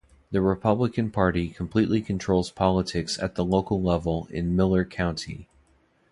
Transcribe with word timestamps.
The 0.31 0.41
Republican 0.41 1.11
Party 1.11 1.49
completely 1.49 2.01
controls 2.01 2.49
politics 2.49 3.19
at 3.19 3.35
the 3.35 3.45
local 3.45 3.79
level 3.83 4.27
in 4.31 4.55
Miller 4.55 4.83
County. 4.83 5.47